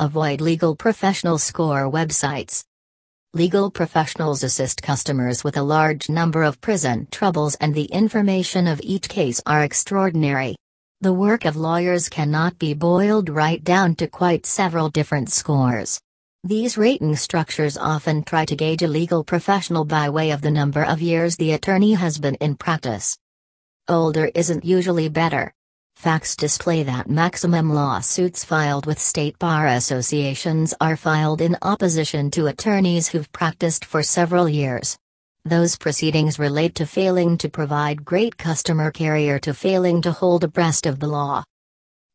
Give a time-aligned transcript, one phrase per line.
[0.00, 2.62] Avoid legal professional score websites.
[3.34, 8.80] Legal professionals assist customers with a large number of prison troubles, and the information of
[8.84, 10.54] each case are extraordinary.
[11.00, 16.00] The work of lawyers cannot be boiled right down to quite several different scores.
[16.44, 20.84] These rating structures often try to gauge a legal professional by way of the number
[20.84, 23.18] of years the attorney has been in practice.
[23.88, 25.52] Older isn't usually better.
[25.98, 32.46] Facts display that maximum lawsuits filed with state bar associations are filed in opposition to
[32.46, 34.96] attorneys who've practiced for several years.
[35.44, 40.86] Those proceedings relate to failing to provide great customer care to failing to hold abreast
[40.86, 41.42] of the law.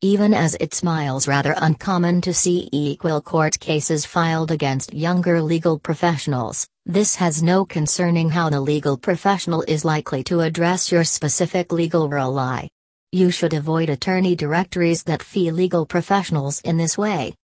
[0.00, 5.78] Even as it smiles rather uncommon to see equal court cases filed against younger legal
[5.78, 11.70] professionals, this has no concerning how the legal professional is likely to address your specific
[11.70, 12.70] legal role.
[13.14, 17.36] You should avoid attorney directories that fee legal professionals in this way.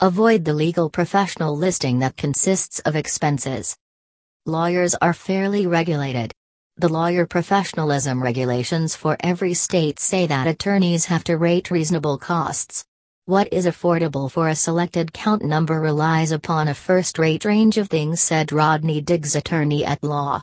[0.00, 3.74] Avoid the legal professional listing that consists of expenses,
[4.44, 6.32] Lawyers are fairly regulated.
[6.76, 12.84] The lawyer professionalism regulations for every state say that attorneys have to rate reasonable costs.
[13.24, 17.88] What is affordable for a selected count number relies upon a first rate range of
[17.88, 20.42] things, said Rodney Diggs, attorney at law.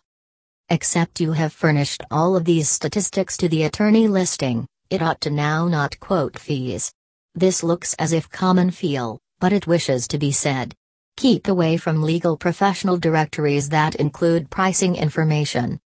[0.70, 5.30] Except you have furnished all of these statistics to the attorney listing, it ought to
[5.30, 6.92] now not quote fees.
[7.36, 10.74] This looks as if common feel, but it wishes to be said.
[11.18, 15.80] Keep away from legal professional directories that include pricing information.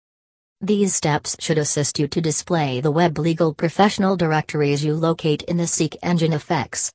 [0.61, 5.57] These steps should assist you to display the web legal professional directories you locate in
[5.57, 6.87] the seek engine effects.